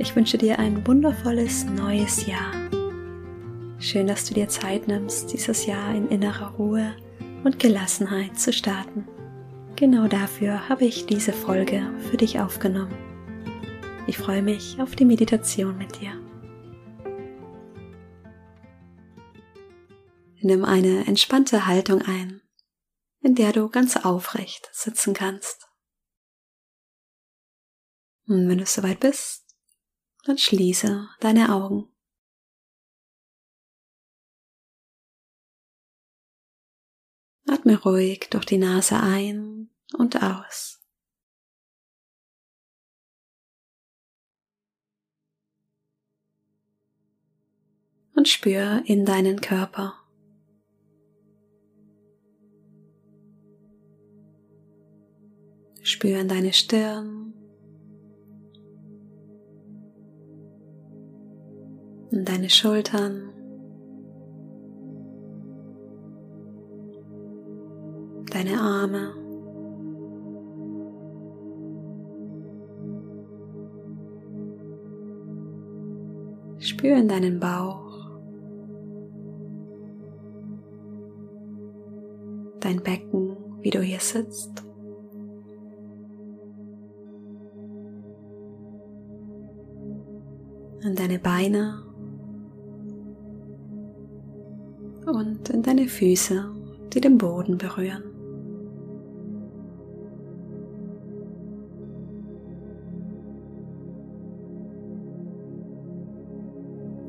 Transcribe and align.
Ich 0.00 0.14
wünsche 0.14 0.38
dir 0.38 0.60
ein 0.60 0.86
wundervolles 0.86 1.64
neues 1.64 2.24
Jahr. 2.24 2.52
Schön, 3.80 4.06
dass 4.06 4.24
du 4.26 4.34
dir 4.34 4.48
Zeit 4.48 4.86
nimmst, 4.86 5.32
dieses 5.32 5.66
Jahr 5.66 5.92
in 5.92 6.08
innerer 6.08 6.52
Ruhe 6.52 6.94
und 7.42 7.58
Gelassenheit 7.58 8.38
zu 8.38 8.52
starten. 8.52 9.08
Genau 9.74 10.06
dafür 10.06 10.68
habe 10.68 10.84
ich 10.84 11.06
diese 11.06 11.32
Folge 11.32 11.82
für 12.08 12.16
dich 12.16 12.38
aufgenommen. 12.38 12.96
Ich 14.06 14.18
freue 14.18 14.40
mich 14.40 14.80
auf 14.80 14.94
die 14.94 15.04
Meditation 15.04 15.76
mit 15.76 16.00
dir. 16.00 16.12
Nimm 20.40 20.64
eine 20.64 21.08
entspannte 21.08 21.66
Haltung 21.66 22.02
ein, 22.02 22.40
in 23.20 23.34
der 23.34 23.52
du 23.52 23.68
ganz 23.68 23.96
aufrecht 23.96 24.70
sitzen 24.72 25.12
kannst. 25.12 25.68
Und 28.28 28.48
wenn 28.48 28.58
du 28.58 28.66
soweit 28.66 29.00
bist, 29.00 29.47
dann 30.28 30.36
schließe 30.36 31.08
deine 31.20 31.54
Augen. 31.54 31.88
Atme 37.46 37.80
ruhig 37.80 38.28
durch 38.28 38.44
die 38.44 38.58
Nase 38.58 39.00
ein 39.00 39.70
und 39.94 40.22
aus. 40.22 40.84
Und 48.14 48.28
spür 48.28 48.82
in 48.84 49.06
deinen 49.06 49.40
Körper. 49.40 49.94
Spür 55.82 56.20
in 56.20 56.28
deine 56.28 56.52
Stirn, 56.52 57.37
in 62.10 62.24
deine 62.24 62.48
Schultern, 62.48 63.30
deine 68.30 68.60
Arme. 68.60 69.14
Spür 76.58 76.96
in 76.96 77.08
deinen 77.08 77.38
Bauch, 77.38 78.18
dein 82.60 82.82
Becken, 82.82 83.36
wie 83.60 83.70
du 83.70 83.80
hier 83.80 84.00
sitzt. 84.00 84.64
in 90.80 90.94
deine 90.94 91.18
Beine 91.18 91.87
und 95.10 95.48
in 95.50 95.62
deine 95.62 95.88
Füße, 95.88 96.44
die 96.92 97.00
den 97.00 97.18
Boden 97.18 97.58
berühren. 97.58 98.04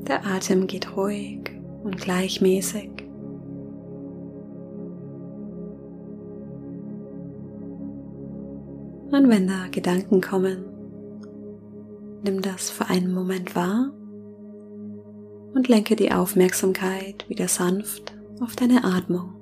Der 0.08 0.26
Atem 0.26 0.66
geht 0.66 0.96
ruhig 0.96 1.50
und 1.84 1.96
gleichmäßig. 1.98 2.90
Und 9.12 9.28
wenn 9.28 9.46
da 9.48 9.66
Gedanken 9.70 10.20
kommen, 10.20 10.64
nimm 12.24 12.42
das 12.42 12.70
für 12.70 12.86
einen 12.86 13.12
Moment 13.12 13.54
wahr 13.54 13.92
und 15.54 15.68
lenke 15.68 15.96
die 15.96 16.12
Aufmerksamkeit 16.12 17.28
wieder 17.28 17.48
sanft 17.48 18.14
auf 18.40 18.56
deine 18.56 18.84
Atmung. 18.84 19.34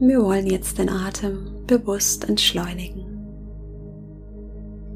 Wir 0.00 0.22
wollen 0.22 0.46
jetzt 0.46 0.78
den 0.78 0.88
Atem 0.88 1.66
bewusst 1.66 2.26
entschleunigen. 2.26 3.04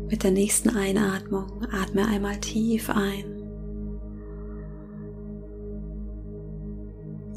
Mit 0.09 0.23
der 0.23 0.31
nächsten 0.31 0.71
Einatmung 0.71 1.67
atme 1.71 2.07
einmal 2.07 2.39
tief 2.39 2.89
ein 2.89 3.35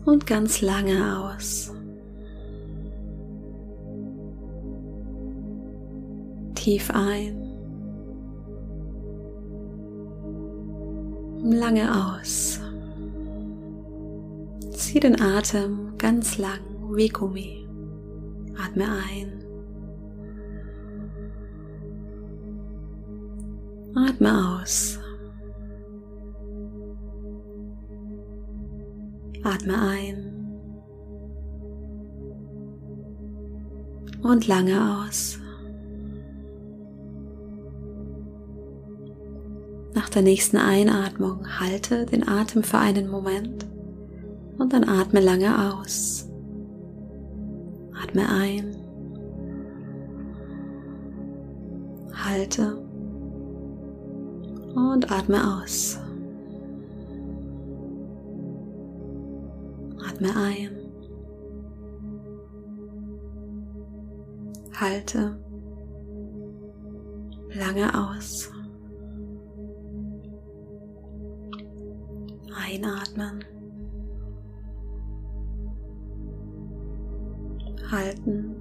und 0.06 0.26
ganz 0.26 0.62
lange 0.62 1.34
aus. 1.36 1.74
Tief 6.68 6.92
ein. 6.94 7.34
Lange 11.42 11.86
aus. 11.90 12.60
Zieh 14.72 15.00
den 15.00 15.22
Atem 15.22 15.98
ganz 15.98 16.38
lang 16.38 16.60
wie 16.92 17.08
Gummi. 17.08 17.66
Atme 18.62 18.84
ein. 18.84 19.46
Atme 23.96 24.60
aus. 24.62 25.00
Atme 29.42 29.82
ein. 29.82 30.34
Und 34.22 34.48
lange 34.48 35.06
aus. 35.06 35.40
Nach 39.94 40.10
der 40.10 40.22
nächsten 40.22 40.58
Einatmung 40.58 41.48
halte 41.60 42.06
den 42.06 42.28
Atem 42.28 42.64
für 42.64 42.78
einen 42.78 43.10
Moment 43.10 43.66
und 44.58 44.74
dann 44.74 44.88
atme 44.88 45.20
lange 45.20 45.74
aus. 45.74 46.28
Atme 48.02 48.28
ein. 48.30 48.76
Halte 52.14 52.78
und 54.76 55.12
atme 55.12 55.62
aus. 55.62 56.00
Atme 60.08 60.30
ein. 60.36 60.70
Halte 64.80 65.40
lange 67.54 67.94
aus. 67.94 68.52
Einatmen. 72.68 73.46
Halten 77.90 78.56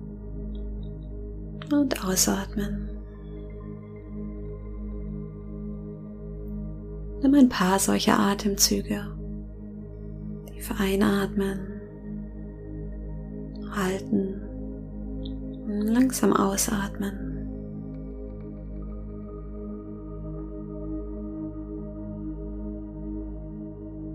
und 1.73 2.05
ausatmen. 2.05 2.91
Nimm 7.23 7.35
ein 7.35 7.49
paar 7.49 7.81
solcher 7.81 8.19
Atemzüge. 8.19 9.03
Tief 10.53 10.71
einatmen, 10.79 11.59
halten 13.73 14.41
langsam 15.67 16.33
ausatmen. 16.33 17.26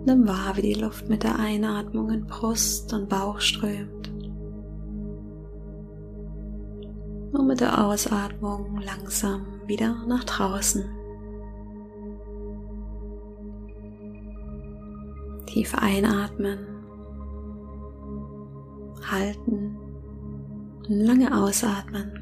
Nimm 0.06 0.27
wahr, 0.27 0.56
wie 0.56 0.62
die 0.63 0.74
Luft 0.74 1.09
mit 1.09 1.24
der 1.24 1.38
Einatmung 1.38 2.09
in 2.09 2.25
Brust 2.25 2.92
und 2.94 3.07
Bauch 3.07 3.39
strömt. 3.39 4.09
Und 7.33 7.48
mit 7.48 7.62
der 7.62 7.86
Ausatmung 7.86 8.80
langsam 8.81 9.62
wieder 9.68 9.95
nach 10.07 10.24
draußen. 10.24 10.83
Tief 15.45 15.75
einatmen, 15.75 16.59
halten 19.09 19.77
lange 20.88 21.38
ausatmen. 21.38 22.21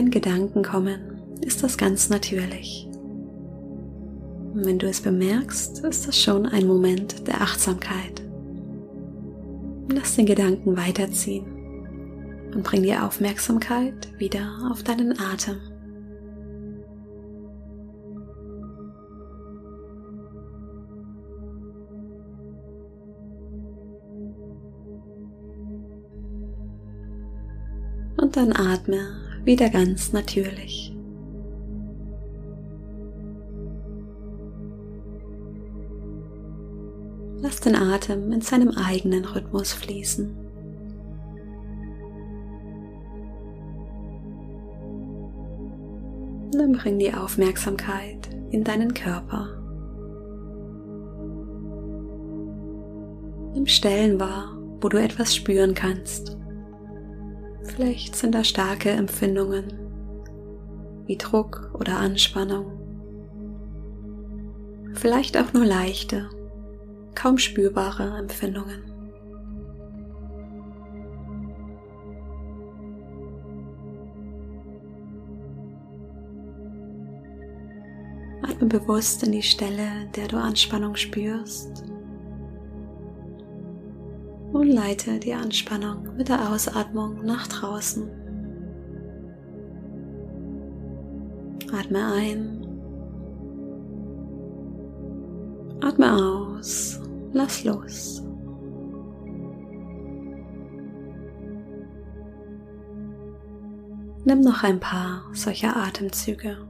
Wenn 0.00 0.10
Gedanken 0.10 0.62
kommen, 0.62 0.98
ist 1.42 1.62
das 1.62 1.76
ganz 1.76 2.08
natürlich. 2.08 2.88
wenn 4.54 4.78
du 4.78 4.88
es 4.88 5.02
bemerkst, 5.02 5.84
ist 5.84 6.08
das 6.08 6.18
schon 6.18 6.46
ein 6.46 6.66
Moment 6.66 7.28
der 7.28 7.42
Achtsamkeit. 7.42 8.22
Lass 9.92 10.16
den 10.16 10.24
Gedanken 10.24 10.74
weiterziehen 10.74 11.44
und 12.54 12.64
bring 12.64 12.82
die 12.82 12.96
Aufmerksamkeit 12.96 14.08
wieder 14.18 14.70
auf 14.72 14.82
deinen 14.82 15.20
Atem. 15.20 15.58
Und 28.16 28.34
dann 28.34 28.54
atme 28.54 29.29
wieder 29.44 29.70
ganz 29.70 30.12
natürlich. 30.12 30.94
Lass 37.42 37.60
den 37.60 37.74
Atem 37.74 38.32
in 38.32 38.42
seinem 38.42 38.70
eigenen 38.70 39.24
Rhythmus 39.24 39.72
fließen. 39.72 40.36
Dann 46.52 46.72
bring 46.72 46.98
die 46.98 47.14
Aufmerksamkeit 47.14 48.28
in 48.50 48.62
deinen 48.62 48.92
Körper. 48.92 49.48
Nimm 53.54 53.66
Stellen 53.66 54.20
wahr, 54.20 54.58
wo 54.80 54.88
du 54.88 54.98
etwas 54.98 55.34
spüren 55.34 55.74
kannst. 55.74 56.36
Vielleicht 57.64 58.16
sind 58.16 58.34
da 58.34 58.44
starke 58.44 58.90
Empfindungen 58.90 59.72
wie 61.06 61.16
Druck 61.16 61.70
oder 61.74 61.98
Anspannung. 61.98 62.80
Vielleicht 64.94 65.36
auch 65.36 65.52
nur 65.52 65.64
leichte, 65.64 66.30
kaum 67.14 67.38
spürbare 67.38 68.16
Empfindungen. 68.18 68.84
Atme 78.42 78.68
bewusst 78.68 79.22
in 79.22 79.32
die 79.32 79.42
Stelle, 79.42 80.08
der 80.14 80.28
du 80.28 80.36
Anspannung 80.36 80.94
spürst 80.94 81.89
und 84.60 84.68
leite 84.68 85.18
die 85.18 85.32
Anspannung 85.32 86.16
mit 86.16 86.28
der 86.28 86.50
Ausatmung 86.50 87.24
nach 87.24 87.46
draußen. 87.46 88.10
Atme 91.72 92.12
ein. 92.12 92.66
Atme 95.80 96.12
aus. 96.12 97.00
Lass 97.32 97.64
los. 97.64 98.22
Nimm 104.26 104.40
noch 104.42 104.62
ein 104.62 104.78
paar 104.78 105.22
solcher 105.32 105.74
Atemzüge. 105.74 106.69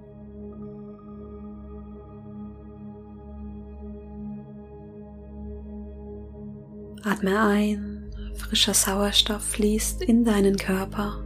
Atme 7.02 7.40
ein, 7.40 8.10
frischer 8.34 8.74
Sauerstoff 8.74 9.42
fließt 9.42 10.02
in 10.02 10.24
deinen 10.24 10.56
Körper. 10.56 11.24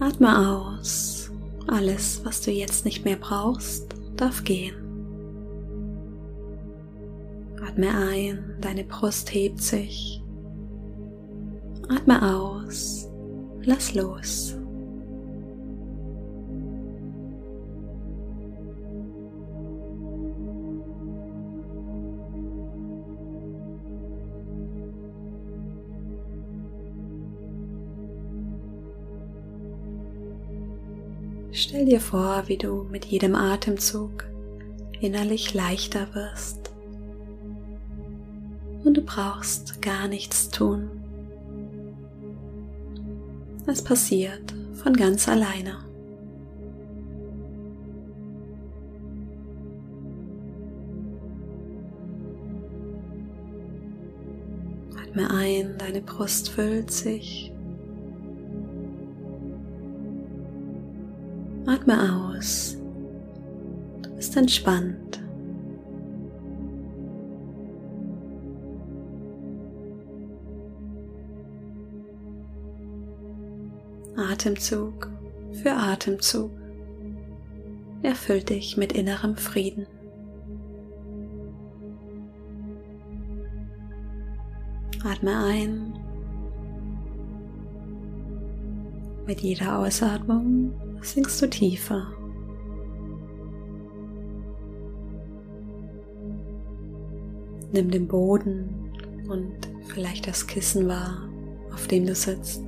Atme 0.00 0.48
aus, 0.48 1.30
alles, 1.66 2.24
was 2.24 2.40
du 2.40 2.50
jetzt 2.50 2.86
nicht 2.86 3.04
mehr 3.04 3.16
brauchst, 3.16 3.94
darf 4.16 4.44
gehen. 4.44 4.74
Atme 7.62 7.94
ein, 7.94 8.56
deine 8.60 8.84
Brust 8.84 9.34
hebt 9.34 9.60
sich. 9.60 10.22
Atme 11.88 12.34
aus, 12.34 13.10
lass 13.62 13.94
los. 13.94 14.56
Stell 31.56 31.84
dir 31.84 32.00
vor, 32.00 32.42
wie 32.48 32.56
du 32.56 32.82
mit 32.90 33.04
jedem 33.04 33.36
Atemzug 33.36 34.24
innerlich 35.00 35.54
leichter 35.54 36.12
wirst. 36.12 36.72
Und 38.82 38.96
du 38.96 39.02
brauchst 39.02 39.80
gar 39.80 40.08
nichts 40.08 40.48
tun. 40.48 40.90
Es 43.68 43.84
passiert 43.84 44.52
von 44.72 44.94
ganz 44.94 45.28
alleine. 45.28 45.76
Atme 55.00 55.30
ein, 55.30 55.78
deine 55.78 56.00
Brust 56.02 56.48
füllt 56.48 56.90
sich 56.90 57.53
Atme 61.74 62.30
aus. 62.30 62.76
Du 64.02 64.14
bist 64.14 64.36
entspannt. 64.36 65.20
Atemzug 74.16 75.10
für 75.50 75.72
Atemzug 75.72 76.52
erfüllt 78.04 78.50
dich 78.50 78.76
mit 78.76 78.92
innerem 78.92 79.36
Frieden. 79.36 79.88
Atme 85.02 85.36
ein. 85.44 86.03
Mit 89.26 89.40
jeder 89.40 89.78
Ausatmung 89.78 90.72
sinkst 91.00 91.40
du 91.40 91.48
tiefer. 91.48 92.12
Nimm 97.72 97.90
den 97.90 98.06
Boden 98.06 98.92
und 99.28 99.54
vielleicht 99.88 100.26
das 100.28 100.46
Kissen 100.46 100.86
wahr, 100.88 101.26
auf 101.72 101.88
dem 101.88 102.06
du 102.06 102.14
sitzt. 102.14 102.62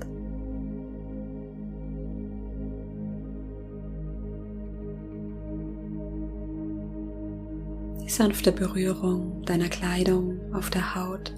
Die 8.02 8.08
sanfte 8.08 8.50
Berührung 8.50 9.42
deiner 9.44 9.68
Kleidung 9.68 10.40
auf 10.54 10.70
der 10.70 10.94
Haut. 10.94 11.34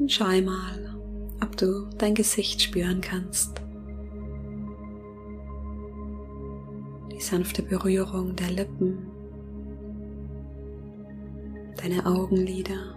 Und 0.00 0.10
schau 0.10 0.24
mal, 0.24 0.96
ob 1.42 1.58
du 1.58 1.86
dein 1.98 2.14
Gesicht 2.14 2.62
spüren 2.62 3.02
kannst. 3.02 3.60
Die 7.12 7.20
sanfte 7.20 7.62
Berührung 7.62 8.34
der 8.34 8.50
Lippen, 8.50 8.98
deine 11.76 12.06
Augenlider. 12.06 12.96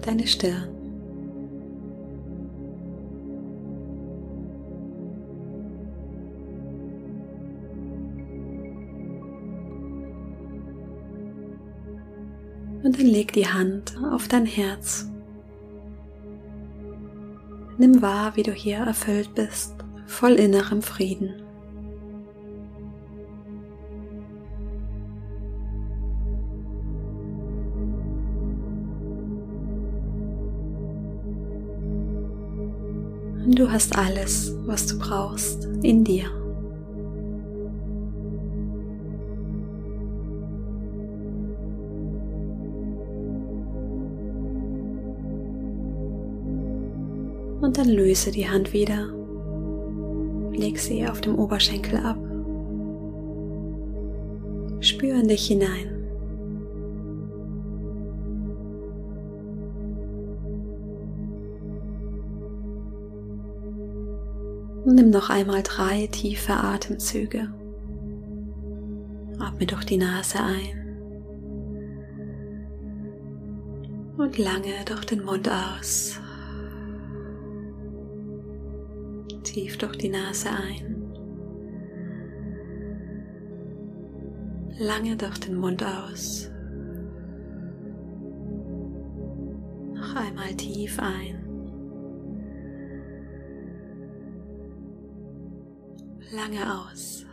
Deine 0.00 0.26
Stirn. 0.26 0.77
Und 12.82 12.98
dann 12.98 13.06
leg 13.06 13.32
die 13.32 13.46
Hand 13.46 13.96
auf 14.12 14.28
dein 14.28 14.46
Herz. 14.46 15.10
Nimm 17.76 18.02
wahr, 18.02 18.36
wie 18.36 18.42
du 18.42 18.52
hier 18.52 18.78
erfüllt 18.78 19.34
bist. 19.34 19.74
voll 20.06 20.32
innerem 20.32 20.82
Frieden. 20.82 21.34
Du 33.54 33.70
hast 33.70 33.96
alles, 33.96 34.54
was 34.66 34.86
du 34.86 34.98
brauchst, 34.98 35.64
in 35.82 36.04
dir. 36.04 36.30
Dann 47.78 47.88
löse 47.88 48.32
die 48.32 48.48
Hand 48.48 48.72
wieder. 48.72 49.06
Leg 50.52 50.78
sie 50.78 51.06
auf 51.06 51.20
dem 51.20 51.38
Oberschenkel 51.38 51.98
ab. 51.98 52.18
Spür 54.80 55.14
in 55.14 55.28
dich 55.28 55.46
hinein. 55.46 55.94
Nimm 64.84 65.10
noch 65.10 65.30
einmal 65.30 65.62
drei 65.62 66.08
tiefe 66.08 66.54
Atemzüge. 66.54 67.52
Atme 69.38 69.66
durch 69.66 69.84
die 69.84 69.98
Nase 69.98 70.38
ein 70.42 70.88
und 74.16 74.36
lange 74.36 74.84
durch 74.84 75.04
den 75.04 75.24
Mund 75.24 75.48
aus. 75.48 76.20
Tief 79.58 79.76
durch 79.76 79.96
die 79.96 80.08
Nase 80.08 80.50
ein. 80.50 81.12
Lange 84.78 85.16
durch 85.16 85.36
den 85.38 85.56
Mund 85.56 85.82
aus. 85.82 86.48
Noch 89.94 90.14
einmal 90.14 90.54
tief 90.54 91.00
ein. 91.00 91.44
lange 96.30 96.62
aus. 96.80 97.24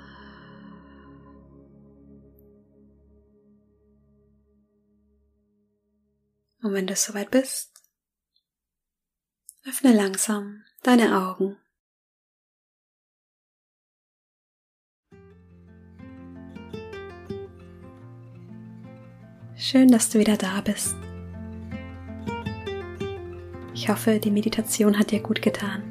Und 6.63 6.73
wenn 6.73 6.87
du 6.87 6.95
soweit 6.95 7.29
bist, 7.29 7.71
öffne 9.67 9.93
langsam 9.93 10.63
deine 10.81 11.21
Augen. 11.21 11.57
Schön, 19.57 19.87
dass 19.87 20.09
du 20.09 20.19
wieder 20.19 20.35
da 20.35 20.59
bist. 20.59 20.95
Ich 23.73 23.87
hoffe, 23.87 24.19
die 24.19 24.31
Meditation 24.31 24.99
hat 24.99 25.11
dir 25.11 25.21
gut 25.21 25.41
getan. 25.41 25.81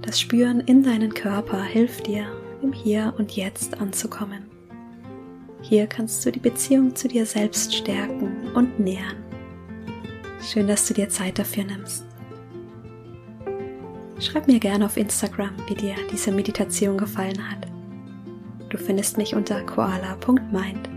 Das 0.00 0.18
Spüren 0.18 0.60
in 0.60 0.82
deinen 0.82 1.12
Körper 1.12 1.62
hilft 1.62 2.06
dir, 2.06 2.26
im 2.62 2.72
Hier 2.72 3.14
und 3.18 3.32
Jetzt 3.32 3.78
anzukommen. 3.78 4.46
Hier 5.60 5.86
kannst 5.86 6.24
du 6.24 6.32
die 6.32 6.40
Beziehung 6.40 6.96
zu 6.96 7.06
dir 7.06 7.26
selbst 7.26 7.74
stärken 7.74 8.52
und 8.54 8.80
nähern. 8.80 9.16
Schön, 10.42 10.66
dass 10.66 10.88
du 10.88 10.94
dir 10.94 11.10
Zeit 11.10 11.38
dafür 11.38 11.64
nimmst. 11.64 12.06
Schreib 14.18 14.46
mir 14.46 14.58
gerne 14.58 14.86
auf 14.86 14.96
Instagram, 14.96 15.52
wie 15.68 15.74
dir 15.74 15.94
diese 16.10 16.32
Meditation 16.32 16.96
gefallen 16.96 17.50
hat. 17.50 17.69
Du 18.70 18.78
findest 18.78 19.18
mich 19.18 19.34
unter 19.34 19.62
koala.mind. 19.64 20.88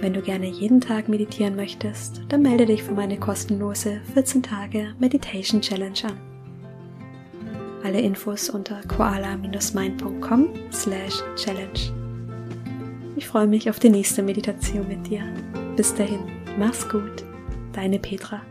Wenn 0.00 0.12
du 0.12 0.20
gerne 0.20 0.46
jeden 0.46 0.80
Tag 0.80 1.08
meditieren 1.08 1.56
möchtest, 1.56 2.20
dann 2.28 2.42
melde 2.42 2.66
dich 2.66 2.82
für 2.82 2.92
meine 2.92 3.18
kostenlose 3.18 4.00
14 4.12 4.42
Tage 4.42 4.94
Meditation 4.98 5.62
Challenge 5.62 5.98
an. 6.04 6.18
Alle 7.84 8.00
Infos 8.00 8.50
unter 8.50 8.80
koala-mind.com 8.82 10.48
slash 10.72 11.22
challenge. 11.36 11.92
Ich 13.16 13.26
freue 13.26 13.46
mich 13.46 13.70
auf 13.70 13.78
die 13.78 13.90
nächste 13.90 14.22
Meditation 14.22 14.88
mit 14.88 15.08
dir. 15.08 15.22
Bis 15.76 15.94
dahin, 15.94 16.20
mach's 16.58 16.88
gut, 16.88 17.24
deine 17.72 17.98
Petra. 17.98 18.42